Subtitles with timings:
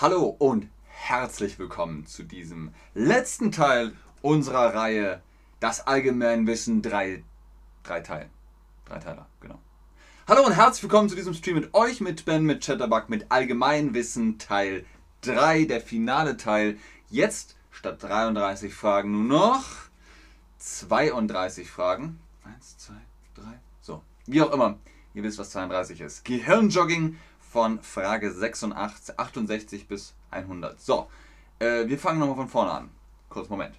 [0.00, 5.22] Hallo und herzlich willkommen zu diesem letzten Teil unserer Reihe
[5.60, 7.22] Das Allgemeinwissen 3
[7.84, 8.28] drei Teilen.
[8.86, 9.60] Drei Teiler, genau.
[10.26, 14.36] Hallo und herzlich willkommen zu diesem Stream mit euch, mit Ben, mit Chatterbug, mit Allgemeinwissen
[14.38, 14.84] Teil
[15.20, 16.76] 3, der finale Teil.
[17.08, 19.64] Jetzt statt 33 Fragen nur noch
[20.58, 22.18] 32 Fragen.
[22.42, 23.00] Eins, zwei,
[23.36, 24.02] drei, so.
[24.26, 24.76] Wie auch immer.
[25.14, 26.24] Ihr wisst, was 32 ist.
[26.24, 27.16] Gehirnjogging
[27.54, 30.80] von Frage 86, 68 bis 100.
[30.80, 31.06] So,
[31.60, 32.90] äh, wir fangen nochmal von vorne an.
[33.28, 33.76] Kurz Moment.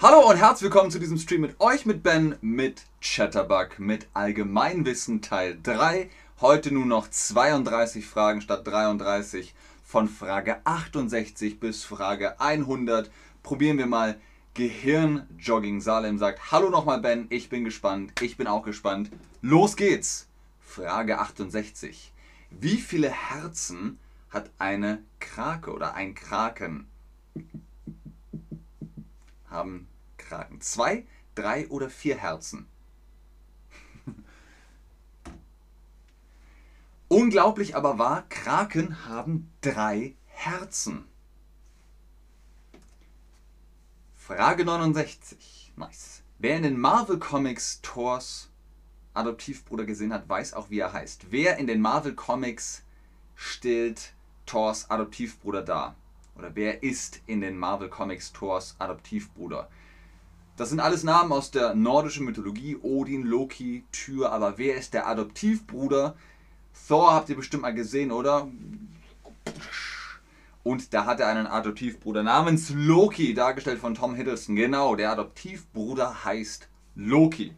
[0.00, 5.20] Hallo und herzlich willkommen zu diesem Stream mit euch, mit Ben, mit Chatterbug, mit Allgemeinwissen
[5.20, 6.08] Teil 3.
[6.40, 13.10] Heute nur noch 32 Fragen statt 33 von Frage 68 bis Frage 100.
[13.42, 14.18] Probieren wir mal
[14.54, 15.82] Gehirnjogging.
[15.82, 19.10] Salem sagt, hallo nochmal Ben, ich bin gespannt, ich bin auch gespannt.
[19.42, 20.29] Los geht's!
[20.70, 22.12] Frage 68.
[22.50, 23.98] Wie viele Herzen
[24.30, 26.88] hat eine Krake oder ein Kraken?
[29.48, 32.68] Haben Kraken zwei, drei oder vier Herzen?
[37.08, 41.04] Unglaublich aber wahr, Kraken haben drei Herzen.
[44.14, 45.72] Frage 69.
[45.74, 46.22] Nice.
[46.38, 48.49] Wer in den Marvel Comics Thors
[49.20, 51.26] Adoptivbruder gesehen hat, weiß auch, wie er heißt.
[51.30, 52.82] Wer in den Marvel Comics
[53.34, 54.12] stellt
[54.46, 55.94] Thors Adoptivbruder dar?
[56.36, 59.68] Oder wer ist in den Marvel Comics Thors Adoptivbruder?
[60.56, 65.06] Das sind alles Namen aus der nordischen Mythologie, Odin, Loki, Tyr, aber wer ist der
[65.06, 66.16] Adoptivbruder?
[66.88, 68.48] Thor habt ihr bestimmt mal gesehen, oder?
[70.62, 74.56] Und da hat er einen Adoptivbruder namens Loki, dargestellt von Tom Hiddleston.
[74.56, 77.54] Genau, der Adoptivbruder heißt Loki.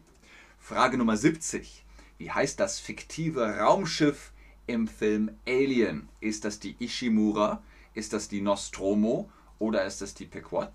[0.62, 1.84] Frage Nummer 70.
[2.18, 4.30] Wie heißt das fiktive Raumschiff
[4.68, 6.08] im Film Alien?
[6.20, 7.60] Ist das die Ishimura?
[7.94, 9.28] Ist das die Nostromo?
[9.58, 10.70] Oder ist das die Pequot?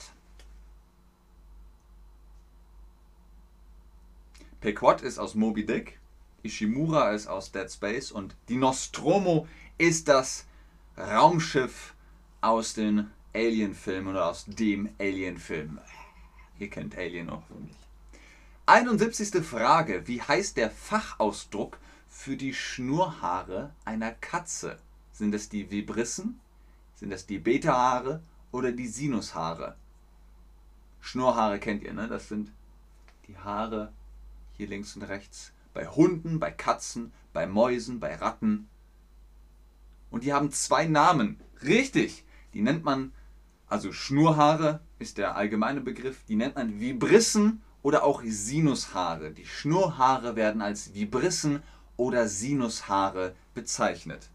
[4.60, 5.98] Pequot ist aus Moby Dick,
[6.44, 9.48] Ishimura ist aus Dead Space und die Nostromo
[9.78, 10.48] ist das
[10.98, 11.94] Raumschiff
[12.42, 15.80] aus den Alien-Filmen oder aus dem Alien-Film.
[16.60, 17.87] Ihr kennt Alien auch nicht.
[18.70, 19.46] 71.
[19.46, 20.08] Frage.
[20.08, 21.80] Wie heißt der Fachausdruck
[22.10, 24.78] für die Schnurrhaare einer Katze?
[25.14, 26.42] Sind es die Vibrissen?
[26.96, 29.78] Sind das die Beta-Haare oder die Sinushaare?
[31.00, 32.10] Schnurrhaare kennt ihr, ne?
[32.10, 32.52] Das sind
[33.30, 33.94] die Haare
[34.58, 35.54] hier links und rechts.
[35.74, 38.68] Bei Hunden, bei Katzen, bei Mäusen, bei Ratten.
[40.12, 41.40] Und die haben zwei Namen.
[41.64, 42.26] Richtig!
[42.54, 43.14] Die nennt man,
[43.68, 49.32] also Schnurrhaare ist der allgemeine Begriff, die nennt man Vibrissen oder auch Sinushaare.
[49.32, 51.64] Die Schnurrhaare werden als Vibrissen
[51.96, 54.30] oder Sinushaare bezeichnet.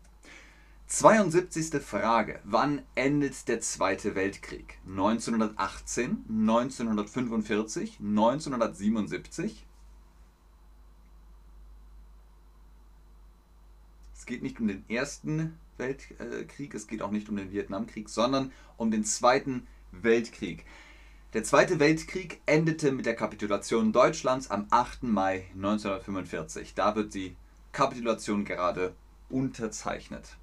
[0.87, 1.83] 72.
[1.83, 2.41] Frage.
[2.45, 4.79] Wann endet der Zweite Weltkrieg?
[4.89, 9.67] 1918, 1945, 1977?
[14.15, 18.51] Es geht nicht um den Ersten Weltkrieg, es geht auch nicht um den Vietnamkrieg, sondern
[18.79, 20.65] um den Zweiten Weltkrieg.
[21.33, 25.05] Der Zweite Weltkrieg endete mit der Kapitulation Deutschlands am 8.
[25.05, 26.75] Mai 1945.
[26.75, 27.35] Da wird die
[27.73, 28.95] Kapitulation gerade
[29.31, 30.37] unterzeichnet.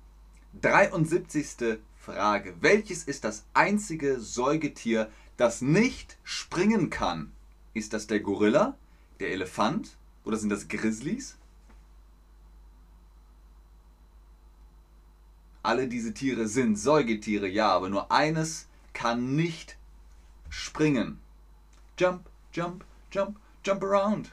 [0.64, 1.78] 73.
[1.96, 2.56] Frage.
[2.62, 7.34] Welches ist das einzige Säugetier, das nicht springen kann?
[7.76, 8.76] Ist das der Gorilla,
[9.20, 9.96] der Elefant
[10.26, 11.38] oder sind das Grizzlies?
[15.62, 19.78] Alle diese Tiere sind Säugetiere, ja, aber nur eines kann nicht
[20.50, 21.20] springen.
[21.98, 24.32] Jump, jump, jump, jump around.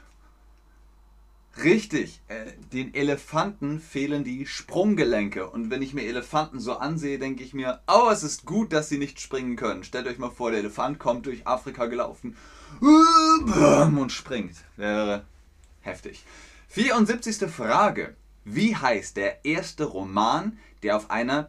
[1.63, 5.49] Richtig, äh, den Elefanten fehlen die Sprunggelenke.
[5.49, 8.89] Und wenn ich mir Elefanten so ansehe, denke ich mir, oh, es ist gut, dass
[8.89, 9.83] sie nicht springen können.
[9.83, 12.37] Stellt euch mal vor, der Elefant kommt durch Afrika gelaufen
[12.79, 14.55] und springt.
[14.75, 15.25] Wäre
[15.81, 16.23] heftig.
[16.69, 17.49] 74.
[17.49, 18.15] Frage.
[18.45, 21.47] Wie heißt der erste Roman, der auf einer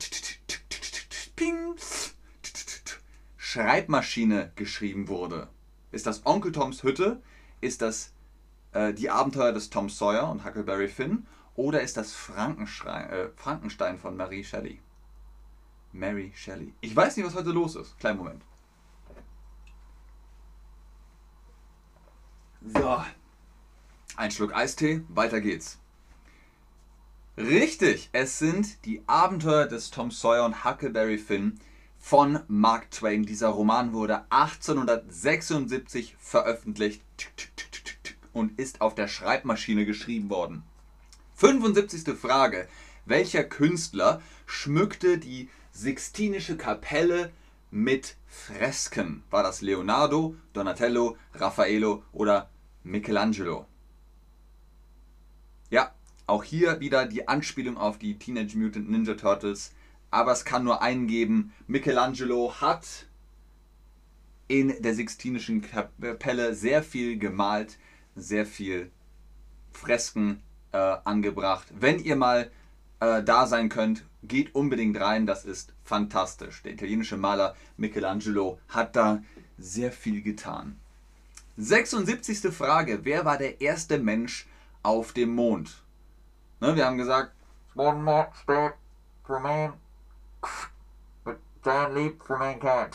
[3.51, 5.49] Schreibmaschine geschrieben wurde.
[5.91, 7.23] Ist das Onkel Toms Hütte?
[7.63, 8.13] Ist das
[8.73, 11.27] äh, die Abenteuer des Tom Sawyer und Huckleberry Finn?
[11.55, 14.83] Oder ist das Frankenstein, äh, Frankenstein von Mary Shelley?
[15.93, 16.75] Mary Shelley.
[16.83, 17.99] Ich weiß nicht, was heute los ist.
[17.99, 18.43] Kleinen Moment.
[22.61, 23.03] So.
[24.17, 25.79] Ein Schluck Eistee, weiter geht's.
[27.39, 31.59] Richtig, es sind die Abenteuer des Tom Sawyer und Huckleberry Finn
[31.99, 33.25] von Mark Twain.
[33.25, 37.03] Dieser Roman wurde 1876 veröffentlicht
[38.33, 40.63] und ist auf der Schreibmaschine geschrieben worden.
[41.35, 42.17] 75.
[42.17, 42.69] Frage.
[43.05, 47.33] Welcher Künstler schmückte die Sixtinische Kapelle
[47.71, 49.23] mit Fresken?
[49.31, 52.51] War das Leonardo, Donatello, Raffaello oder
[52.83, 53.67] Michelangelo?
[55.71, 55.95] Ja,
[56.27, 59.73] auch hier wieder die Anspielung auf die Teenage Mutant Ninja Turtles.
[60.11, 61.53] Aber es kann nur einen geben.
[61.67, 63.07] Michelangelo hat
[64.49, 67.79] in der Sixtinischen Kapelle sehr viel gemalt,
[68.17, 68.91] sehr viel
[69.73, 71.67] Fresken äh, angebracht.
[71.79, 72.51] Wenn ihr mal
[73.01, 76.63] äh, da sein könnt, geht unbedingt rein, das ist fantastisch.
[76.63, 79.23] Der italienische Maler Michelangelo hat da
[79.59, 80.79] sehr viel getan.
[81.57, 82.53] 76.
[82.53, 84.47] Frage, wer war der erste Mensch
[84.83, 85.83] auf dem Mond?
[86.61, 87.33] Ne, wir haben gesagt,
[91.69, 92.95] Giant leap for mankind.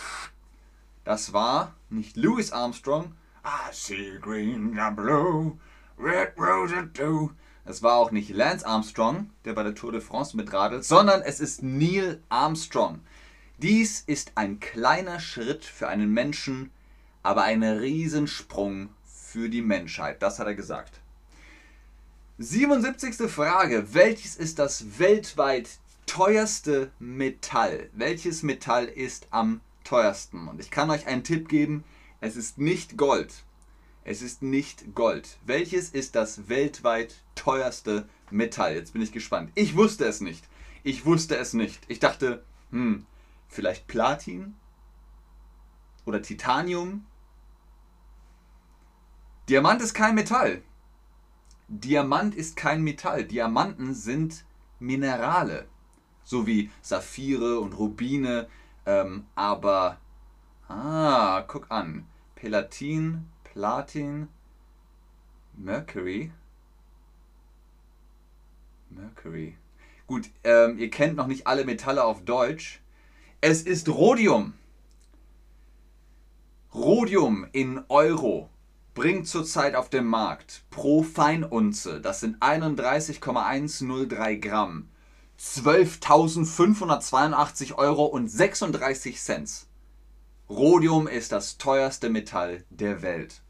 [1.03, 3.13] das war nicht Louis Armstrong,
[3.45, 5.59] I see green and blue,
[5.95, 7.29] red rose and two.
[7.65, 11.39] es war auch nicht Lance Armstrong, der bei der Tour de France mitradelt, sondern es
[11.39, 13.01] ist Neil Armstrong.
[13.59, 16.71] Dies ist ein kleiner Schritt für einen Menschen,
[17.21, 20.23] aber ein Riesensprung für die Menschheit.
[20.23, 20.99] Das hat er gesagt.
[22.39, 23.29] 77.
[23.29, 23.93] Frage.
[23.93, 25.69] Welches ist das weltweit
[26.05, 27.89] teuerste Metall?
[27.93, 30.47] Welches Metall ist am teuersten?
[30.47, 31.83] Und ich kann euch einen Tipp geben.
[32.21, 33.43] Es ist nicht Gold.
[34.03, 35.37] Es ist nicht Gold.
[35.45, 38.75] Welches ist das weltweit teuerste Metall?
[38.75, 39.51] Jetzt bin ich gespannt.
[39.55, 40.43] Ich wusste es nicht.
[40.83, 41.81] Ich wusste es nicht.
[41.87, 43.05] Ich dachte, hm,
[43.47, 44.55] vielleicht Platin?
[46.05, 47.05] Oder Titanium?
[49.47, 50.61] Diamant ist kein Metall.
[51.67, 53.23] Diamant ist kein Metall.
[53.23, 54.43] Diamanten sind
[54.79, 55.67] Minerale.
[56.23, 58.47] So wie Saphire und Rubine.
[58.85, 59.97] Ähm, aber.
[60.67, 62.05] Ah, guck an.
[62.35, 64.27] Pelatin, Platin,
[65.53, 66.31] Mercury.
[68.89, 69.55] Mercury.
[70.07, 72.81] Gut, ähm, ihr kennt noch nicht alle Metalle auf Deutsch.
[73.41, 74.53] Es ist Rhodium.
[76.73, 78.49] Rhodium in Euro
[78.93, 84.89] bringt zurzeit auf dem Markt pro Feinunze, das sind 31,103 Gramm,
[85.39, 89.65] 12.582 Euro und 36 Cent.
[90.49, 93.41] Rhodium ist das teuerste Metall der Welt.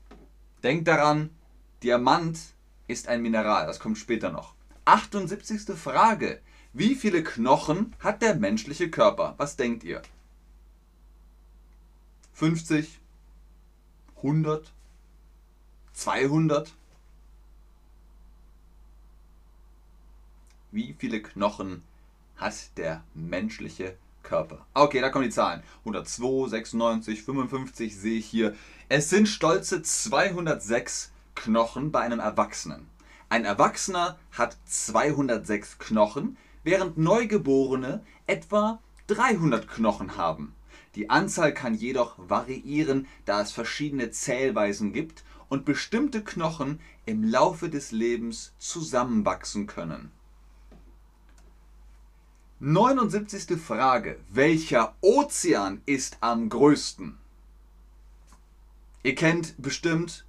[0.63, 1.31] Denkt daran,
[1.83, 2.39] Diamant
[2.87, 4.53] ist ein Mineral, das kommt später noch.
[4.85, 5.75] 78.
[5.75, 6.41] Frage.
[6.71, 9.35] Wie viele Knochen hat der menschliche Körper?
[9.37, 10.01] Was denkt ihr?
[12.33, 12.99] 50?
[14.17, 14.71] 100?
[15.93, 16.73] 200?
[20.73, 21.83] Wie viele Knochen
[22.35, 24.65] hat der menschliche Körper?
[24.73, 25.61] Okay, da kommen die Zahlen.
[25.81, 28.55] 102, 96, 55 sehe ich hier.
[28.89, 32.87] Es sind stolze 206 Knochen bei einem Erwachsenen.
[33.29, 40.55] Ein Erwachsener hat 206 Knochen, während Neugeborene etwa 300 Knochen haben.
[40.95, 47.69] Die Anzahl kann jedoch variieren, da es verschiedene Zählweisen gibt und bestimmte Knochen im Laufe
[47.69, 50.11] des Lebens zusammenwachsen können.
[52.59, 53.57] 79.
[53.59, 54.19] Frage.
[54.29, 57.17] Welcher Ozean ist am größten?
[59.03, 60.25] Ihr kennt bestimmt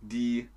[0.00, 0.48] die,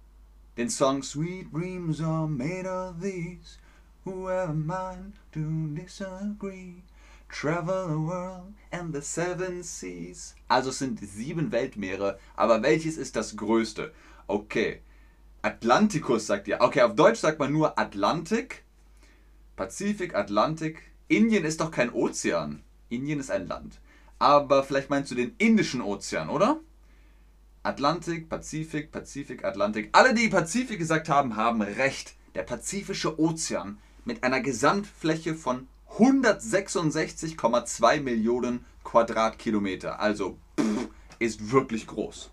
[0.55, 3.57] den Song Sweet Dreams are made of these.
[4.05, 5.39] Whoever mind to
[5.73, 6.83] disagree.
[7.29, 10.35] Travel the world and the seven seas.
[10.47, 13.91] Also es sind sieben Weltmeere, aber welches ist das größte?
[14.27, 14.81] Okay.
[15.41, 16.61] Atlantikus sagt ihr.
[16.61, 18.63] Okay, auf Deutsch sagt man nur Atlantik.
[19.57, 20.81] Pazifik, Atlantik.
[21.07, 22.61] Indien ist doch kein Ozean.
[22.89, 23.79] Indien ist ein Land.
[24.19, 26.59] Aber vielleicht meinst du den Indischen Ozean, oder?
[27.63, 29.89] Atlantik, Pazifik, Pazifik, Atlantik.
[29.93, 32.13] Alle, die Pazifik gesagt haben, haben recht.
[32.35, 39.99] Der Pazifische Ozean mit einer Gesamtfläche von 166,2 Millionen Quadratkilometer.
[39.99, 42.29] Also pff, ist wirklich groß.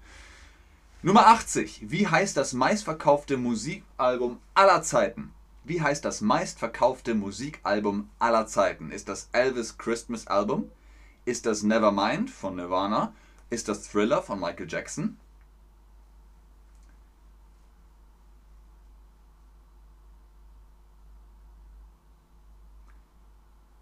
[1.02, 1.84] Nummer 80.
[1.86, 5.32] Wie heißt das meistverkaufte Musikalbum aller Zeiten?
[5.66, 8.90] Wie heißt das meistverkaufte Musikalbum aller Zeiten?
[8.90, 10.71] Ist das Elvis Christmas Album?
[11.25, 13.14] Ist das Nevermind von Nirvana?
[13.49, 15.16] Ist das Thriller von Michael Jackson?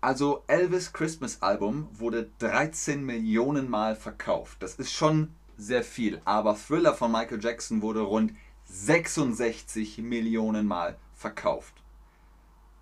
[0.01, 4.63] Also Elvis Christmas Album wurde 13 Millionen Mal verkauft.
[4.63, 6.21] Das ist schon sehr viel.
[6.25, 11.75] Aber Thriller von Michael Jackson wurde rund 66 Millionen Mal verkauft.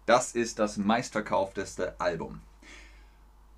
[0.07, 2.41] Das ist das meistverkaufteste Album.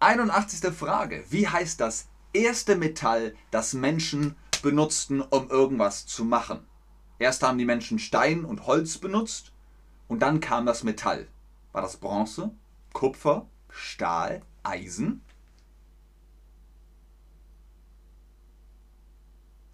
[0.00, 0.72] 81.
[0.72, 1.24] Frage.
[1.30, 6.66] Wie heißt das erste Metall, das Menschen benutzten, um irgendwas zu machen?
[7.18, 9.52] Erst haben die Menschen Stein und Holz benutzt
[10.08, 11.28] und dann kam das Metall.
[11.72, 12.50] War das Bronze,
[12.92, 15.22] Kupfer, Stahl, Eisen?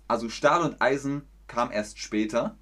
[0.06, 2.56] Also Stahl und Eisen kam erst später.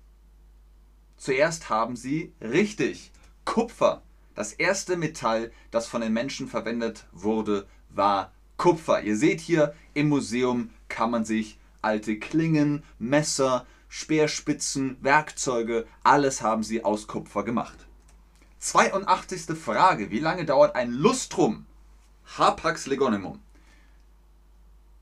[1.17, 3.13] Zuerst haben sie richtig
[3.45, 4.03] Kupfer.
[4.35, 9.03] Das erste Metall, das von den Menschen verwendet wurde, war Kupfer.
[9.03, 16.63] Ihr seht hier im Museum kann man sich alte Klingen, Messer, Speerspitzen, Werkzeuge, alles haben
[16.63, 17.87] sie aus Kupfer gemacht.
[18.59, 19.57] 82.
[19.57, 20.11] Frage.
[20.11, 21.67] Wie lange dauert ein Lustrum?
[22.37, 23.41] Hapax legonemum.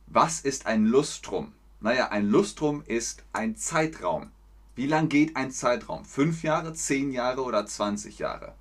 [0.06, 1.53] Was ist ein Lustrum?
[1.84, 4.30] Naja, ein Lustrum ist ein Zeitraum.
[4.74, 6.06] Wie lang geht ein Zeitraum?
[6.06, 8.54] Fünf Jahre, zehn Jahre oder 20 Jahre?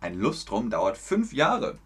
[0.00, 1.78] Ein Lustrum dauert fünf Jahre.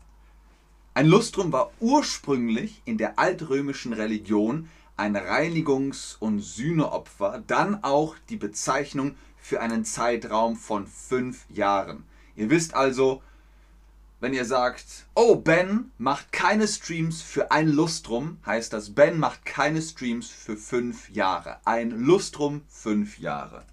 [0.95, 8.39] Ein Lustrum war ursprünglich in der altrömischen Religion ein Reinigungs- und Sühneopfer, dann auch die
[8.39, 12.05] Bezeichnung für einen Zeitraum von fünf Jahren.
[12.37, 13.23] Ihr wisst also,
[14.21, 19.47] wenn ihr sagt, oh, Ben macht keine Streams für ein Lustrum, heißt das, Ben macht
[19.47, 21.59] keine Streams für fünf Jahre.
[21.65, 23.65] Ein Lustrum fünf Jahre.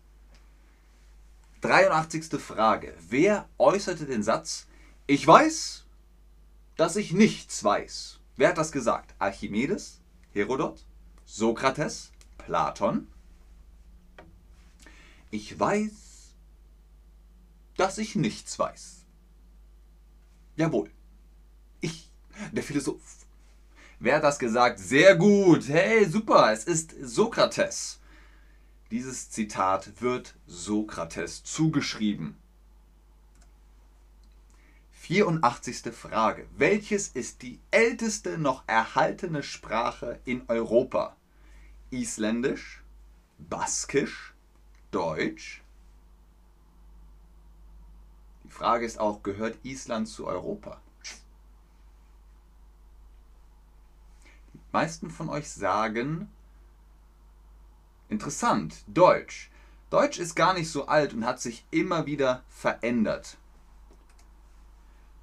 [1.62, 2.40] 83.
[2.40, 2.94] Frage.
[3.10, 4.68] Wer äußerte den Satz,
[5.06, 5.86] ich weiß,
[6.78, 8.20] dass ich nichts weiß?
[8.38, 9.16] Wer hat das gesagt?
[9.20, 10.00] Archimedes?
[10.32, 10.86] Herodot?
[11.26, 12.12] Sokrates?
[12.38, 13.08] Platon?
[15.30, 15.92] Ich weiß,
[17.76, 18.97] dass ich nichts weiß.
[20.58, 20.90] Jawohl.
[21.82, 22.12] Ich,
[22.52, 23.28] der Philosoph.
[24.00, 24.80] Wer hat das gesagt?
[24.80, 25.70] Sehr gut.
[25.70, 26.52] Hey, super.
[26.52, 28.00] Es ist Sokrates.
[28.90, 32.36] Dieses Zitat wird Sokrates zugeschrieben.
[34.92, 35.94] 84.
[35.94, 36.48] Frage.
[36.58, 41.16] Welches ist die älteste noch erhaltene Sprache in Europa?
[41.92, 42.84] Isländisch,
[43.38, 44.34] Baskisch,
[44.92, 45.62] Deutsch?
[48.58, 50.82] Frage ist auch, gehört Island zu Europa?
[54.52, 56.28] Die meisten von euch sagen,
[58.10, 59.52] interessant, Deutsch.
[59.92, 63.38] Deutsch ist gar nicht so alt und hat sich immer wieder verändert.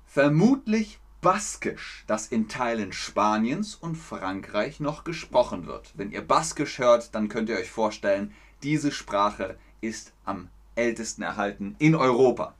[0.07, 5.93] Vermutlich Baskisch, das in Teilen Spaniens und Frankreich noch gesprochen wird.
[5.97, 11.75] Wenn ihr Baskisch hört, dann könnt ihr euch vorstellen, diese Sprache ist am ältesten erhalten
[11.81, 12.55] in Europa.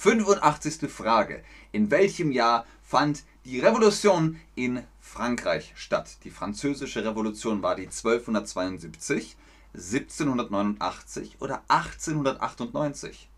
[0.00, 0.90] 85.
[0.90, 1.44] Frage.
[1.72, 6.16] In welchem Jahr fand die Revolution in Frankreich statt?
[6.24, 9.36] Die französische Revolution war die 1272,
[9.74, 13.28] 1789 oder 1898?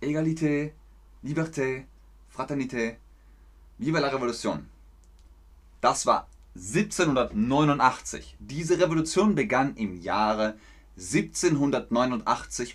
[0.00, 0.72] Egalité,
[1.22, 1.84] Liberté,
[2.28, 2.96] Fraternité,
[3.78, 4.68] Viva la Revolution.
[5.80, 6.26] Das war
[6.56, 8.36] 1789.
[8.40, 10.70] Diese Revolution begann im Jahre 1789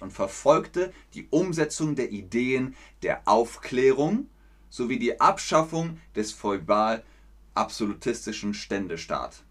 [0.01, 4.31] und verfolgte die Umsetzung der Ideen der Aufklärung
[4.71, 9.43] sowie die Abschaffung des feudal-absolutistischen Ständestaat.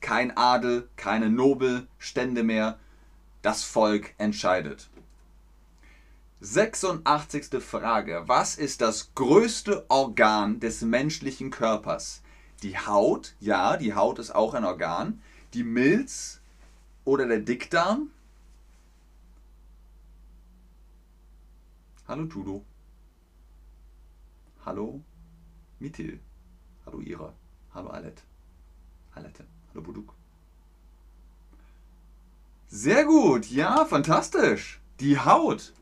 [0.00, 2.78] Kein Adel, keine Nobelstände mehr,
[3.40, 4.90] das Volk entscheidet.
[6.40, 7.62] 86.
[7.62, 8.24] Frage.
[8.26, 12.20] Was ist das größte Organ des menschlichen Körpers?
[12.62, 15.22] Die Haut, ja, die Haut ist auch ein Organ.
[15.54, 16.40] Die Milz
[17.04, 18.10] oder der Dickdarm?
[22.08, 22.64] Hallo Tudo.
[24.64, 25.02] Hallo
[25.78, 26.20] Mithil.
[26.86, 27.34] Hallo Ira.
[27.74, 28.22] Hallo Alet.
[29.14, 29.44] Alette.
[29.68, 30.14] Hallo Buduk.
[32.68, 34.80] Sehr gut, ja, fantastisch.
[35.00, 35.74] Die Haut.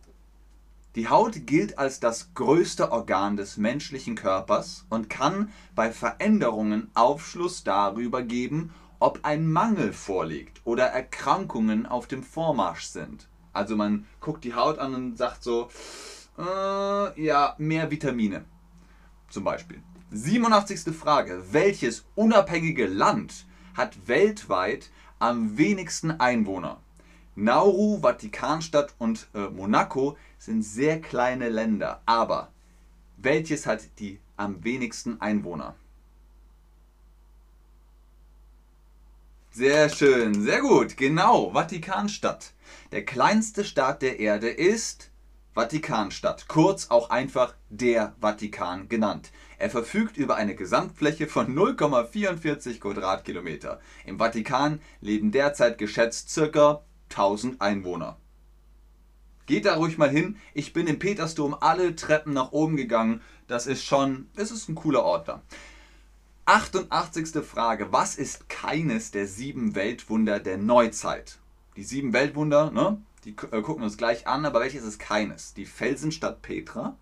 [0.96, 7.62] Die Haut gilt als das größte Organ des menschlichen Körpers und kann bei Veränderungen Aufschluss
[7.62, 13.28] darüber geben, ob ein Mangel vorliegt oder Erkrankungen auf dem Vormarsch sind.
[13.56, 15.70] Also man guckt die Haut an und sagt so,
[16.38, 18.44] äh, ja, mehr Vitamine
[19.30, 19.80] zum Beispiel.
[20.10, 20.94] 87.
[20.94, 21.42] Frage.
[21.50, 26.80] Welches unabhängige Land hat weltweit am wenigsten Einwohner?
[27.34, 32.02] Nauru, Vatikanstadt und äh, Monaco sind sehr kleine Länder.
[32.06, 32.52] Aber
[33.16, 35.74] welches hat die am wenigsten Einwohner?
[39.56, 42.52] Sehr schön, sehr gut, genau, Vatikanstadt.
[42.92, 45.10] Der kleinste Staat der Erde ist
[45.54, 49.32] Vatikanstadt, kurz auch einfach der Vatikan genannt.
[49.56, 53.80] Er verfügt über eine Gesamtfläche von 0,44 Quadratkilometer.
[54.04, 56.84] Im Vatikan leben derzeit geschätzt ca.
[57.08, 58.18] 1000 Einwohner.
[59.46, 60.36] Geht da ruhig mal hin.
[60.52, 63.22] Ich bin im Petersdom alle Treppen nach oben gegangen.
[63.46, 65.40] Das ist schon, es ist ein cooler Ort da.
[66.46, 67.44] 88.
[67.44, 67.90] Frage.
[67.90, 71.40] Was ist keines der sieben Weltwunder der Neuzeit?
[71.74, 73.02] Die sieben Weltwunder, ne?
[73.24, 75.54] Die äh, gucken wir uns gleich an, aber welches ist keines?
[75.54, 76.96] Die Felsenstadt Petra,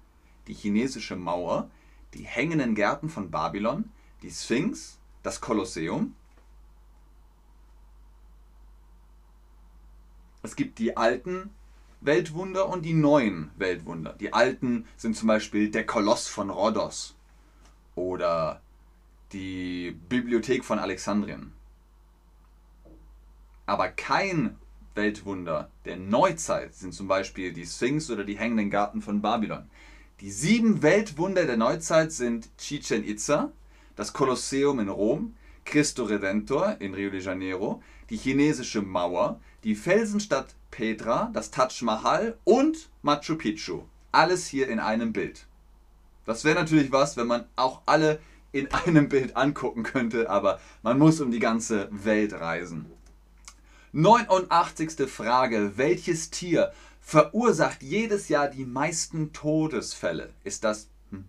[0.46, 1.70] die chinesische Mauer,
[2.14, 3.90] die hängenden Gärten von Babylon,
[4.22, 6.16] die Sphinx, das Kolosseum.
[10.42, 11.50] Es gibt die alten
[12.00, 14.14] Weltwunder und die neuen Weltwunder.
[14.14, 17.14] Die alten sind zum Beispiel der Koloss von Rhodos
[17.94, 18.62] oder
[19.34, 21.52] die Bibliothek von Alexandrien.
[23.66, 24.56] Aber kein
[24.94, 29.68] Weltwunder der Neuzeit sind zum Beispiel die Sphinx oder die hängenden Garten von Babylon.
[30.20, 33.50] Die sieben Weltwunder der Neuzeit sind Chichen Itza,
[33.96, 40.54] das Kolosseum in Rom, Cristo Redentor in Rio de Janeiro, die chinesische Mauer, die Felsenstadt
[40.70, 43.82] Petra, das Taj Mahal und Machu Picchu.
[44.12, 45.46] Alles hier in einem Bild.
[46.24, 48.20] Das wäre natürlich was, wenn man auch alle
[48.54, 52.86] in einem Bild angucken könnte, aber man muss um die ganze Welt reisen.
[53.90, 55.10] 89.
[55.10, 55.72] Frage.
[55.76, 60.32] Welches Tier verursacht jedes Jahr die meisten Todesfälle?
[60.44, 60.88] Ist das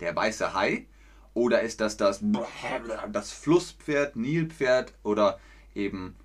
[0.00, 0.86] der weiße Hai?
[1.34, 2.20] Oder ist das das,
[3.12, 5.38] das Flusspferd, Nilpferd oder
[5.74, 6.16] eben,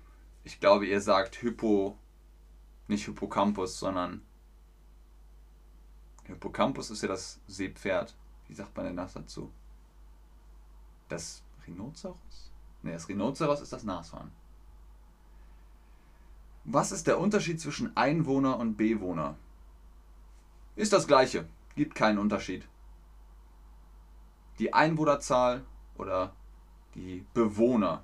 [0.44, 1.98] ich glaube, ihr sagt Hippo,
[2.88, 4.22] nicht Hippocampus, sondern
[6.24, 8.14] Hippocampus ist ja das Seepferd.
[8.50, 9.52] Wie sagt man denn das dazu?
[11.08, 12.50] Das Rhinoceros?
[12.82, 14.32] Ne, das Rhinoceros ist das Nashorn.
[16.64, 19.36] Was ist der Unterschied zwischen Einwohner und Bewohner?
[20.74, 22.66] Ist das gleiche, gibt keinen Unterschied.
[24.58, 25.62] Die Einwohnerzahl
[25.96, 26.32] oder
[26.96, 28.02] die Bewohner.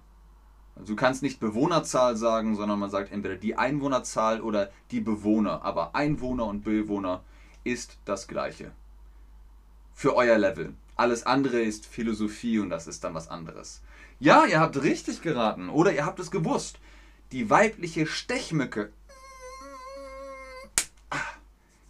[0.76, 5.64] Also du kannst nicht Bewohnerzahl sagen, sondern man sagt entweder die Einwohnerzahl oder die Bewohner.
[5.64, 7.24] Aber Einwohner und Bewohner
[7.64, 8.70] ist das gleiche.
[9.98, 10.74] Für euer Level.
[10.94, 13.80] Alles andere ist Philosophie und das ist dann was anderes.
[14.20, 16.78] Ja, ihr habt richtig geraten oder ihr habt es gewusst.
[17.32, 18.92] Die weibliche Stechmücke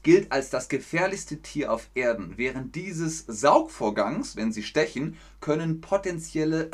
[0.05, 2.35] gilt als das gefährlichste Tier auf Erden.
[2.37, 6.71] Während dieses Saugvorgangs, wenn sie stechen, können potenzielle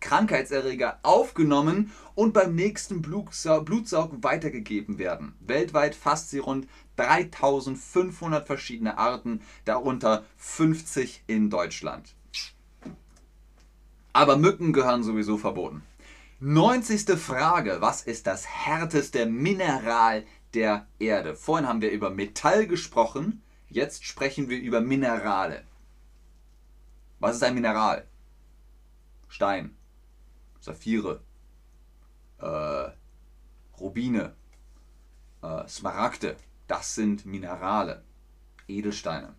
[0.00, 5.34] Krankheitserreger aufgenommen und beim nächsten Blutsaug weitergegeben werden.
[5.40, 12.14] Weltweit fasst sie rund 3500 verschiedene Arten, darunter 50 in Deutschland.
[14.12, 15.82] Aber Mücken gehören sowieso verboten.
[16.40, 17.18] 90.
[17.18, 17.78] Frage.
[17.80, 21.34] Was ist das härteste Mineral der Erde?
[21.34, 25.64] Vorhin haben wir über Metall gesprochen, jetzt sprechen wir über Minerale.
[27.20, 28.06] Was ist ein Mineral?
[29.28, 29.74] Stein,
[30.66, 31.20] Saphire,
[32.38, 32.90] äh,
[33.78, 34.34] Rubine,
[35.40, 36.36] äh, Smaragde.
[36.66, 38.02] Das sind Minerale,
[38.66, 39.34] Edelsteine.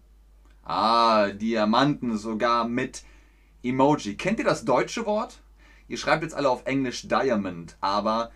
[0.64, 3.04] Ah, Diamanten sogar mit
[3.62, 4.16] Emoji.
[4.16, 5.42] Kennt ihr das deutsche Wort?
[5.90, 8.32] Ihr schreibt jetzt alle auf Englisch Diamond, aber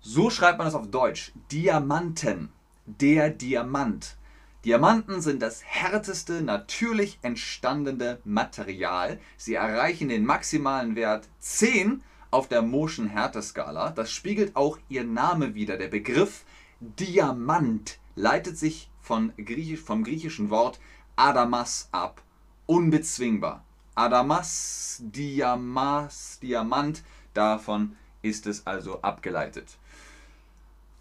[0.00, 1.32] so schreibt man es auf Deutsch.
[1.50, 2.50] Diamanten.
[2.86, 4.16] Der Diamant.
[4.64, 9.20] Diamanten sind das härteste natürlich entstandene Material.
[9.36, 13.90] Sie erreichen den maximalen Wert 10 auf der Motion Härteskala.
[13.90, 15.76] Das spiegelt auch ihr Name wider.
[15.76, 16.44] Der Begriff
[16.80, 20.80] Diamant leitet sich von Griechisch, vom griechischen Wort
[21.14, 22.22] Adamas ab.
[22.66, 23.64] Unbezwingbar.
[23.94, 29.76] Adamas, Diamas, Diamant, davon ist es also abgeleitet.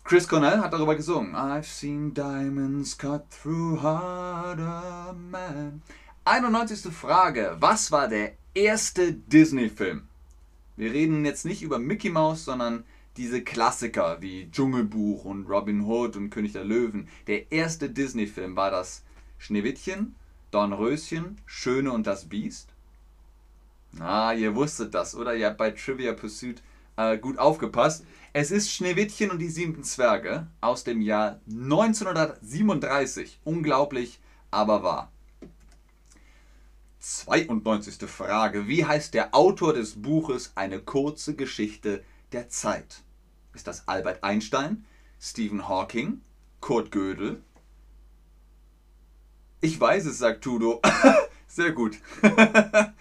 [0.03, 1.35] Chris Cornell hat darüber gesungen.
[1.35, 5.81] I've seen diamonds cut through harder man.
[6.25, 6.91] 91.
[6.91, 7.55] Frage.
[7.59, 10.07] Was war der erste Disney-Film?
[10.81, 16.15] Wir reden jetzt nicht über Mickey Mouse, sondern diese Klassiker wie Dschungelbuch und Robin Hood
[16.15, 17.07] und König der Löwen.
[17.27, 19.03] Der erste Disney-Film war das
[19.37, 20.15] Schneewittchen,
[20.49, 22.69] Dornröschen, Schöne und das Biest.
[23.99, 25.35] Ah, ihr wusstet das, oder?
[25.35, 26.63] Ihr habt bei Trivia Pursuit
[26.97, 28.03] äh, gut aufgepasst.
[28.33, 33.39] Es ist Schneewittchen und die sieben Zwerge aus dem Jahr 1937.
[33.43, 35.11] Unglaublich, aber wahr.
[37.01, 38.07] 92.
[38.07, 38.67] Frage.
[38.67, 43.01] Wie heißt der Autor des Buches Eine kurze Geschichte der Zeit?
[43.53, 44.85] Ist das Albert Einstein,
[45.19, 46.21] Stephen Hawking,
[46.59, 47.41] Kurt Gödel?
[49.61, 50.79] Ich weiß es, sagt Tudo.
[51.47, 51.97] Sehr gut.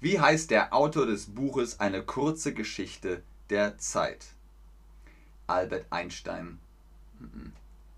[0.00, 4.28] Wie heißt der Autor des Buches Eine kurze Geschichte der Zeit?
[5.46, 6.58] Albert Einstein.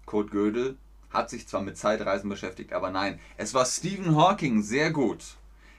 [0.04, 0.76] Kurt Gödel
[1.10, 5.36] hat sich zwar mit Zeitreisen beschäftigt, aber nein, es war Stephen Hawking, sehr gut.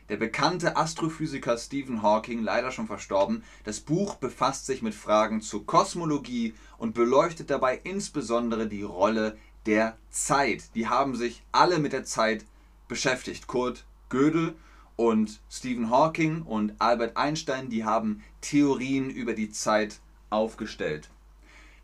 [0.10, 5.68] Der bekannte Astrophysiker Stephen Hawking, leider schon verstorben, das Buch befasst sich mit Fragen zur
[5.68, 9.38] Kosmologie und beleuchtet dabei insbesondere die Rolle
[9.68, 10.74] der Zeit.
[10.74, 12.46] Die haben sich alle mit der Zeit
[12.88, 13.46] beschäftigt.
[13.46, 14.56] Kurt Gödel
[14.96, 20.00] Und Stephen Hawking und Albert Einstein, die haben Theorien über die Zeit
[20.32, 21.10] aufgestellt.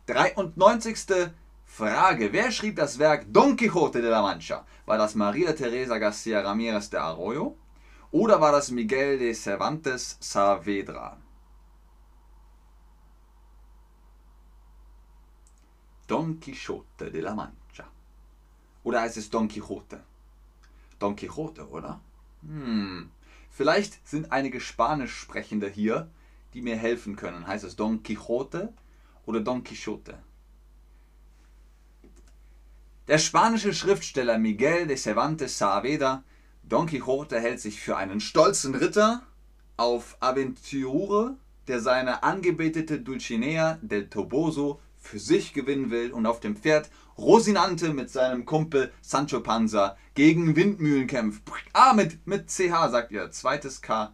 [0.06, 1.30] 93.
[1.76, 2.32] Frage.
[2.32, 4.64] Wer schrieb das Werk Don Quixote de la Mancha?
[4.86, 7.54] War das Maria Teresa García Ramírez de Arroyo
[8.10, 11.18] oder war das Miguel de Cervantes Saavedra?
[16.06, 17.84] Don Quixote de la Mancha.
[18.82, 20.00] Oder heißt es Don Quixote?
[20.98, 22.00] Don Quixote, oder?
[22.40, 23.10] Hm.
[23.50, 26.08] Vielleicht sind einige Spanisch sprechende hier,
[26.54, 27.46] die mir helfen können.
[27.46, 28.72] Heißt es Don Quixote
[29.26, 30.18] oder Don Quixote?
[33.08, 36.24] Der spanische Schriftsteller Miguel de Cervantes Saavedra,
[36.64, 39.22] Don Quixote hält sich für einen stolzen Ritter
[39.76, 41.36] auf Aventure,
[41.68, 47.92] der seine angebetete Dulcinea del Toboso für sich gewinnen will und auf dem Pferd Rosinante
[47.92, 51.42] mit seinem Kumpel Sancho Panza gegen Windmühlen kämpft.
[51.74, 53.30] Ah, mit, mit CH sagt ihr.
[53.30, 54.12] Zweites K.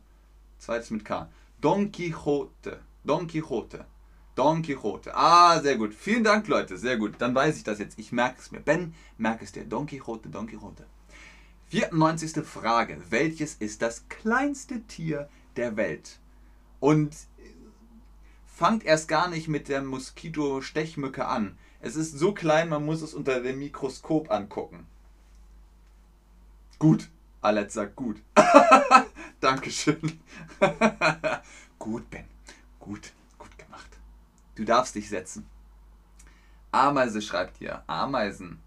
[0.58, 1.30] Zweites mit K.
[1.62, 2.80] Don Quixote.
[3.04, 3.86] Don Quixote.
[4.34, 5.14] Don Quixote.
[5.14, 5.94] Ah, sehr gut.
[5.94, 6.78] Vielen Dank, Leute.
[6.78, 7.14] Sehr gut.
[7.18, 7.98] Dann weiß ich das jetzt.
[7.98, 8.60] Ich merke es mir.
[8.60, 9.64] Ben, merke es dir.
[9.64, 10.86] Don Quixote, Don Quixote.
[11.68, 12.44] 94.
[12.44, 12.98] Frage.
[13.10, 16.18] Welches ist das kleinste Tier der Welt?
[16.80, 17.14] Und
[18.46, 21.58] fangt erst gar nicht mit der Moskito-Stechmücke an.
[21.80, 24.86] Es ist so klein, man muss es unter dem Mikroskop angucken.
[26.78, 27.08] Gut.
[27.40, 28.22] Alex sagt gut.
[29.40, 30.20] Dankeschön.
[31.78, 32.24] gut, Ben.
[32.78, 33.12] Gut.
[34.54, 35.46] Du darfst dich setzen.
[36.70, 37.82] Ameise schreibt ihr.
[37.86, 38.60] Ameisen.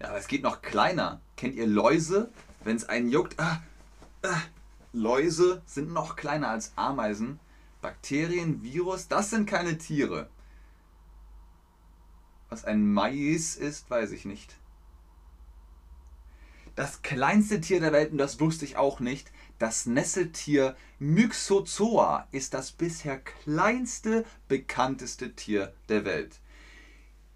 [0.00, 1.20] Ja, aber es geht noch kleiner.
[1.36, 2.30] Kennt ihr Läuse?
[2.64, 3.38] Wenn es einen juckt.
[3.38, 3.62] Ah,
[4.22, 4.40] ah.
[4.92, 7.40] Läuse sind noch kleiner als Ameisen.
[7.80, 10.28] Bakterien, Virus, das sind keine Tiere.
[12.48, 14.56] Was ein Mais ist, weiß ich nicht.
[16.74, 22.54] Das kleinste Tier der Welt, und das wusste ich auch nicht, das Nesseltier Myxozoa ist
[22.54, 26.40] das bisher kleinste bekannteste Tier der Welt.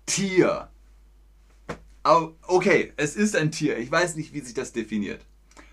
[0.06, 0.70] Tier.
[2.04, 3.78] Okay, es ist ein Tier.
[3.78, 5.24] Ich weiß nicht, wie sich das definiert.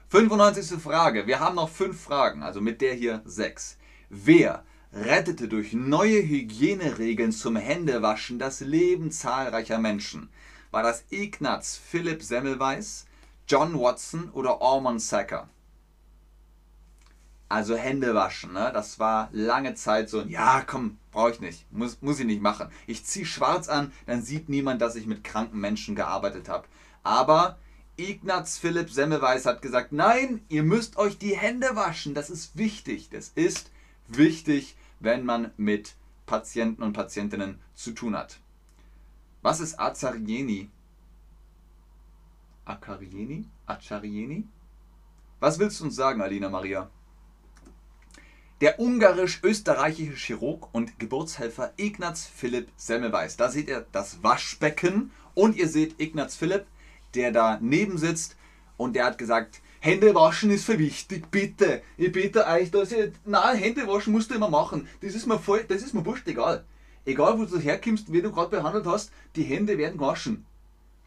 [0.09, 0.79] 95.
[0.81, 1.27] Frage.
[1.27, 3.77] Wir haben noch fünf Fragen, also mit der hier sechs.
[4.09, 10.29] Wer rettete durch neue Hygieneregeln zum Händewaschen das Leben zahlreicher Menschen?
[10.71, 13.05] War das Ignaz Philipp Semmelweis,
[13.47, 15.49] John Watson oder Ormond Sacker?
[17.49, 18.69] Also Hände waschen, ne?
[18.71, 22.69] das war lange Zeit so, ja komm, brauche ich nicht, muss, muss ich nicht machen.
[22.85, 26.67] Ich ziehe schwarz an, dann sieht niemand, dass ich mit kranken Menschen gearbeitet habe.
[27.01, 27.57] Aber
[27.97, 33.09] Ignaz Philipp Semmelweis hat gesagt, nein, ihr müsst euch die Hände waschen, das ist wichtig.
[33.09, 33.71] Das ist
[34.07, 35.95] wichtig, wenn man mit
[36.27, 38.39] Patienten und Patientinnen zu tun hat.
[39.41, 40.69] Was ist Azarieni?
[42.65, 43.47] Akarieni?
[43.65, 44.47] Acarieni?
[45.39, 46.89] Was willst du uns sagen, Alina Maria?
[48.61, 53.37] Der ungarisch-österreichische Chirurg und Geburtshelfer Ignaz Philipp Semmelweis.
[53.37, 56.65] Da seht ihr das Waschbecken und ihr seht Ignaz Philipp,
[57.15, 58.35] der daneben sitzt
[58.75, 61.81] und der hat gesagt, Hände waschen ist für wichtig, bitte.
[61.95, 63.13] Ich bitte euch, dass ihr.
[63.23, 64.89] Nein, Hände waschen musst du immer machen.
[64.99, 66.65] Das ist mir voll, das ist mir wurscht, egal.
[67.05, 70.45] Egal wo du herkommst, wie du gerade behandelt hast, die Hände werden gewaschen.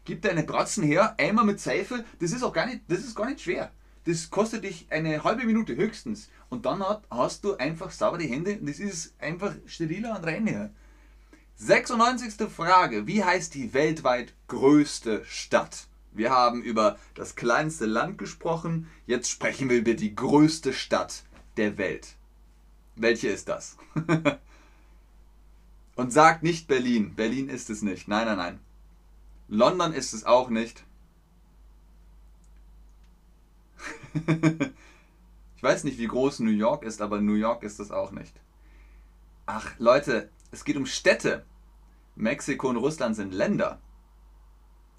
[0.05, 3.15] Gib dir einen Bratzen her, einmal mit Seife, das ist auch gar nicht, das ist
[3.15, 3.71] gar nicht schwer.
[4.05, 6.29] Das kostet dich eine halbe Minute höchstens.
[6.49, 10.71] Und dann hast du einfach sauber die Hände und das ist einfach steriler und reiner.
[11.55, 12.49] 96.
[12.49, 13.07] Frage.
[13.07, 15.87] Wie heißt die weltweit größte Stadt?
[16.11, 21.23] Wir haben über das kleinste Land gesprochen, jetzt sprechen wir über die größte Stadt
[21.57, 22.15] der Welt.
[22.95, 23.77] Welche ist das?
[25.95, 27.15] Und sagt nicht Berlin.
[27.15, 28.07] Berlin ist es nicht.
[28.07, 28.59] Nein, nein, nein.
[29.47, 30.83] London ist es auch nicht.
[35.55, 38.33] ich weiß nicht, wie groß New York ist, aber New York ist es auch nicht.
[39.45, 41.45] Ach, Leute, es geht um Städte.
[42.15, 43.79] Mexiko und Russland sind Länder.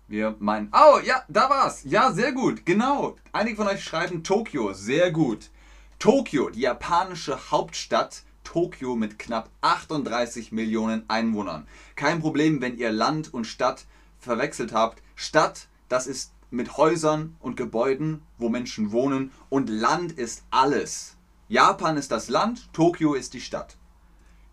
[0.07, 0.71] Wir meinen.
[0.73, 1.83] Oh, ja, da war's.
[1.85, 2.67] Ja, sehr gut.
[2.67, 3.17] Genau.
[3.33, 4.75] Einige von euch schreiben Tokio.
[4.75, 5.51] Sehr gut.
[5.99, 8.25] Tokio, die japanische Hauptstadt.
[8.43, 11.67] Tokio mit knapp 38 Millionen Einwohnern.
[11.97, 13.87] Kein Problem, wenn ihr Land und Stadt
[14.19, 15.03] verwechselt habt.
[15.17, 19.33] Stadt, das ist mit Häusern und Gebäuden, wo Menschen wohnen.
[19.49, 21.17] Und Land ist alles.
[21.49, 23.77] Japan ist das Land, Tokio ist die Stadt.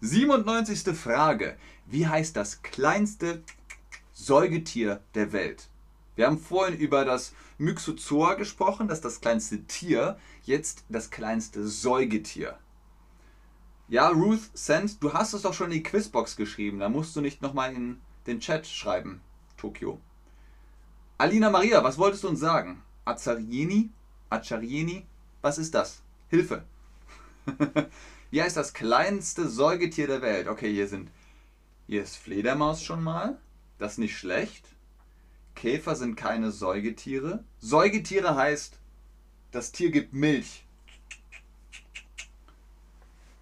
[0.01, 0.95] 97.
[0.95, 1.57] Frage.
[1.85, 3.43] Wie heißt das kleinste
[4.13, 5.69] Säugetier der Welt.
[6.15, 11.67] Wir haben vorhin über das Myxozoa gesprochen, das ist das kleinste Tier, jetzt das kleinste
[11.67, 12.57] Säugetier.
[13.87, 17.21] Ja, Ruth Sand, du hast es doch schon in die Quizbox geschrieben, da musst du
[17.21, 19.21] nicht nochmal in den Chat schreiben,
[19.57, 19.99] Tokio.
[21.21, 22.81] Alina Maria, was wolltest du uns sagen?
[23.05, 23.91] Azarieni?
[24.31, 25.05] Acarieni?
[25.43, 26.01] Was ist das?
[26.29, 26.63] Hilfe.
[28.31, 30.47] Wie heißt das kleinste Säugetier der Welt?
[30.47, 31.11] Okay, hier sind.
[31.85, 33.37] Hier ist Fledermaus schon mal.
[33.77, 34.65] Das ist nicht schlecht.
[35.53, 37.43] Käfer sind keine Säugetiere.
[37.59, 38.79] Säugetiere heißt,
[39.51, 40.65] das Tier gibt Milch.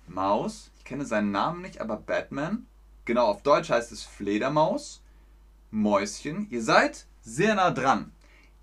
[0.05, 0.69] Maus.
[0.79, 2.67] Ich kenne seinen Namen nicht, aber Batman.
[3.05, 5.01] Genau, auf Deutsch heißt es Fledermaus.
[5.71, 6.45] Mäuschen.
[6.49, 8.11] Ihr seid sehr nah dran.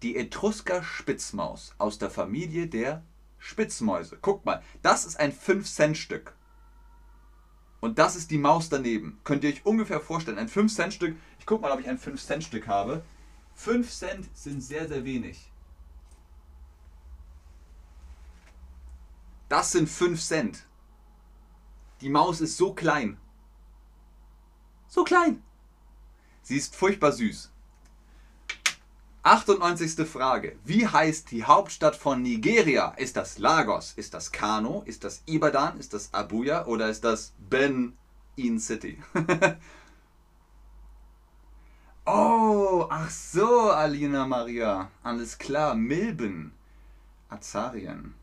[0.02, 3.02] Die Etrusker Spitzmaus aus der Familie der
[3.38, 4.18] Spitzmäuse.
[4.20, 6.34] Guckt mal, das ist ein 5-Cent-Stück.
[7.80, 9.20] Und das ist die Maus daneben.
[9.24, 11.16] Könnt ihr euch ungefähr vorstellen, ein 5-Cent-Stück.
[11.38, 13.04] Ich guck mal, ob ich ein 5-Cent-Stück habe.
[13.54, 15.50] 5 Cent sind sehr, sehr wenig.
[19.48, 20.66] Das sind 5 Cent.
[22.00, 23.18] Die Maus ist so klein.
[24.88, 25.42] So klein.
[26.42, 27.52] Sie ist furchtbar süß.
[29.26, 30.06] 98.
[30.06, 30.56] Frage.
[30.64, 32.90] Wie heißt die Hauptstadt von Nigeria?
[32.96, 33.92] Ist das Lagos?
[33.96, 34.84] Ist das Kano?
[34.86, 35.80] Ist das Ibadan?
[35.80, 36.66] Ist das Abuja?
[36.66, 39.02] Oder ist das Benin City?
[42.06, 44.92] oh, ach so, Alina Maria.
[45.02, 45.74] Alles klar.
[45.74, 46.52] Milben.
[47.28, 48.14] Azarien.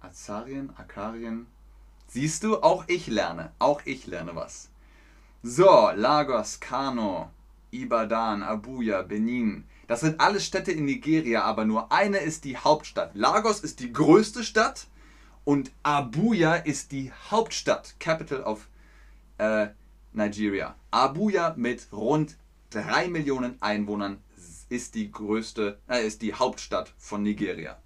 [0.00, 1.46] Azarien, Akarien.
[2.06, 3.52] Siehst du, auch ich lerne.
[3.58, 4.70] Auch ich lerne was.
[5.42, 7.30] So, Lagos, Kano,
[7.82, 9.64] Ibadan, Abuja, Benin.
[9.86, 13.14] Das sind alles Städte in Nigeria, aber nur eine ist die Hauptstadt.
[13.14, 14.86] Lagos ist die größte Stadt
[15.44, 18.68] und Abuja ist die Hauptstadt, Capital of
[19.38, 19.68] äh,
[20.12, 20.74] Nigeria.
[20.90, 22.36] Abuja mit rund
[22.70, 24.18] 3 Millionen Einwohnern
[24.68, 27.76] ist die größte, äh, ist die Hauptstadt von Nigeria.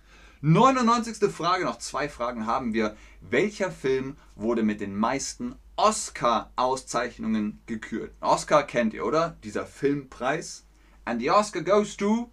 [0.41, 1.33] 99.
[1.33, 2.97] Frage, noch zwei Fragen haben wir.
[3.21, 8.13] Welcher Film wurde mit den meisten Oscar-Auszeichnungen gekürt?
[8.21, 9.37] Oscar kennt ihr, oder?
[9.45, 10.65] Dieser Filmpreis.
[11.05, 12.31] And the Oscar goes to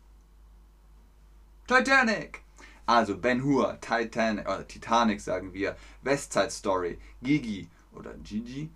[1.67, 2.41] Titanic.
[2.87, 8.69] Also Ben Hur, Titanic, oder Titanic sagen wir, West Side Story, Gigi oder Gigi,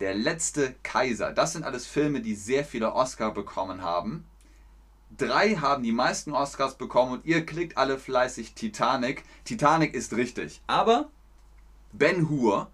[0.00, 1.32] Der letzte Kaiser.
[1.32, 4.26] Das sind alles Filme, die sehr viele Oscar bekommen haben.
[5.16, 9.22] Drei haben die meisten Oscars bekommen und ihr klickt alle fleißig Titanic.
[9.44, 10.60] Titanic ist richtig.
[10.66, 11.10] Aber
[11.92, 12.70] Ben Hur,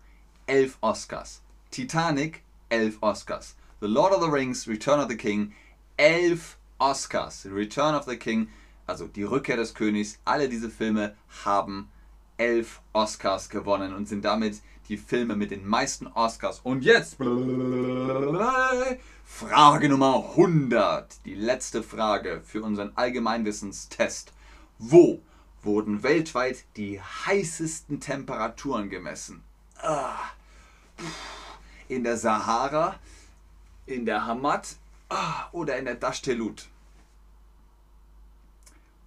[0.47, 1.42] elf Oscars.
[1.73, 3.55] Titanic, elf Oscars.
[3.81, 5.55] The Lord of the Rings, Return of the King,
[5.99, 7.47] elf Oscars.
[7.47, 8.49] Return of the King,
[8.87, 11.89] also die Rückkehr des Königs, alle diese Filme haben
[12.37, 16.61] elf Oscars gewonnen und sind damit die Filme mit den meisten Oscars.
[16.63, 17.17] Und jetzt
[19.25, 24.35] Frage Nummer 100, die letzte Frage für unseren Allgemeinwissenstest.
[24.79, 25.23] Wo
[25.63, 29.43] wurden weltweit die heißesten Temperaturen gemessen?
[29.81, 30.19] Ah,
[31.95, 32.99] in der Sahara,
[33.87, 34.77] in der Hamad
[35.09, 36.69] ah, oder in der Dashtelut?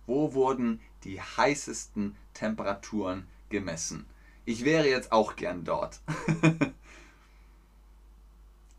[0.06, 4.06] Wo wurden die heißesten Temperaturen gemessen?
[4.46, 6.00] Ich wäre jetzt auch gern dort.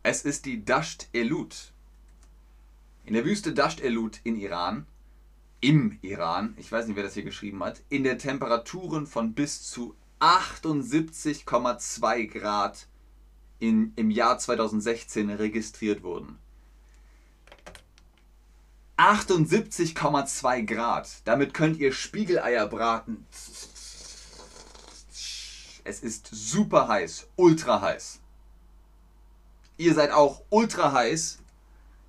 [0.03, 1.73] es ist die Dasht Elut.
[3.03, 4.85] In der Wüste Dasht Elut in Iran,
[5.59, 9.63] im Iran, ich weiß nicht, wer das hier geschrieben hat, in der Temperaturen von bis
[9.63, 12.87] zu 78,2 Grad
[13.59, 16.37] in, im Jahr 2016 registriert wurden.
[18.97, 21.09] 78,2 Grad.
[21.25, 23.25] Damit könnt ihr Spiegeleier braten.
[25.83, 28.19] Es ist super heiß, ultra heiß.
[29.77, 31.37] Ihr seid auch ultra heiß,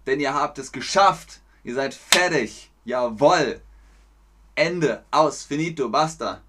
[0.07, 1.41] denn ihr habt es geschafft.
[1.63, 2.71] Ihr seid fertig.
[2.85, 3.61] Jawoll.
[4.55, 5.05] Ende.
[5.11, 5.45] Aus.
[5.45, 5.91] Finito.
[5.91, 6.43] Basta.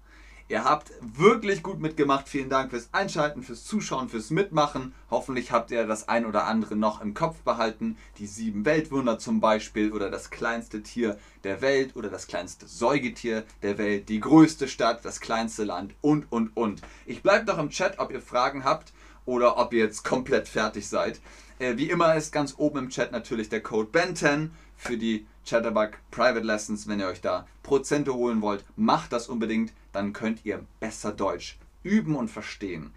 [0.50, 2.28] Ihr habt wirklich gut mitgemacht.
[2.28, 4.94] Vielen Dank fürs Einschalten, fürs Zuschauen, fürs Mitmachen.
[5.08, 7.96] Hoffentlich habt ihr das ein oder andere noch im Kopf behalten.
[8.18, 13.44] Die sieben Weltwunder zum Beispiel oder das kleinste Tier der Welt oder das kleinste Säugetier
[13.62, 16.82] der Welt, die größte Stadt, das kleinste Land und, und, und.
[17.06, 18.92] Ich bleibe doch im Chat, ob ihr Fragen habt
[19.26, 21.20] oder ob ihr jetzt komplett fertig seid.
[21.60, 25.98] Äh, wie immer ist ganz oben im Chat natürlich der Code BEN10 für die Chatterbug
[26.12, 26.86] Private Lessons.
[26.86, 29.72] Wenn ihr euch da Prozente holen wollt, macht das unbedingt.
[29.90, 32.94] Dann könnt ihr besser Deutsch üben und verstehen.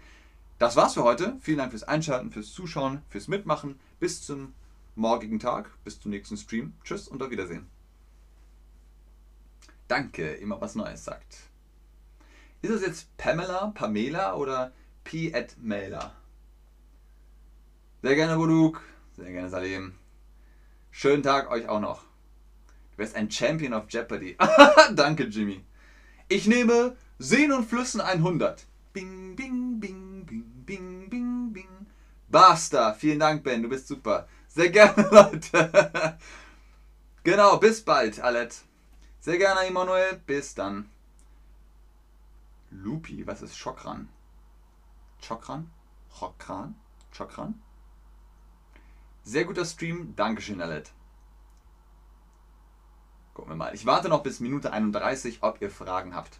[0.60, 1.36] Das war's für heute.
[1.40, 3.80] Vielen Dank fürs Einschalten, fürs Zuschauen, fürs Mitmachen.
[3.98, 4.54] Bis zum
[4.94, 6.74] morgigen Tag, bis zum nächsten Stream.
[6.84, 7.66] Tschüss und auf Wiedersehen.
[9.88, 11.38] Danke, immer was Neues sagt.
[12.62, 15.34] Ist es jetzt Pamela, Pamela oder P.
[15.34, 16.14] at Mailer?
[18.02, 18.80] Sehr gerne, Buduk.
[19.16, 19.94] Sehr gerne, Salim.
[20.92, 22.13] Schönen Tag euch auch noch.
[22.94, 24.36] Du wärst ein Champion of Jeopardy.
[24.94, 25.64] Danke, Jimmy.
[26.28, 28.66] Ich nehme Seen und Flüssen 100.
[28.92, 31.86] Bing, bing, bing, bing, bing, bing, bing.
[32.28, 32.94] Basta.
[32.94, 33.62] Vielen Dank, Ben.
[33.62, 34.28] Du bist super.
[34.46, 36.18] Sehr gerne, Leute.
[37.24, 38.62] genau, bis bald, Alet.
[39.20, 40.20] Sehr gerne, Immanuel.
[40.26, 40.88] Bis dann.
[42.70, 44.08] Lupi, was ist Chokran?
[45.20, 45.70] Chokran?
[46.10, 46.76] Chokran?
[47.12, 47.60] Chokran?
[49.24, 50.92] Sehr guter Stream, Dankeschön, Alet.
[53.34, 53.74] Gucken wir mal.
[53.74, 56.38] Ich warte noch bis Minute 31, ob ihr Fragen habt.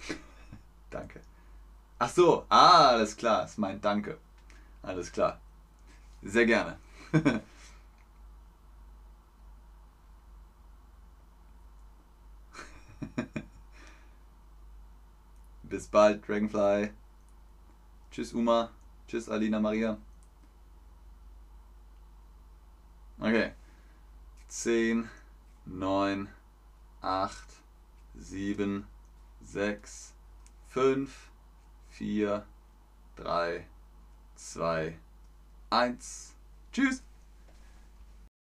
[0.90, 1.20] Danke.
[1.98, 4.18] Ach so, ah, alles klar, ist mein Danke.
[4.82, 5.40] Alles klar.
[6.22, 6.78] Sehr gerne.
[15.74, 16.92] Bis bald, Dragonfly.
[18.12, 18.70] Tschüss, Uma.
[19.08, 19.98] Tschüss, Alina Maria.
[23.18, 23.50] Okay.
[24.46, 25.10] 10,
[25.66, 26.28] 9,
[27.00, 27.44] 8,
[28.14, 28.86] 7,
[29.42, 30.14] 6,
[30.68, 31.10] 5,
[31.88, 32.46] 4,
[33.16, 33.66] 3,
[34.36, 34.96] 2,
[35.70, 36.36] 1.
[36.70, 37.02] Tschüss.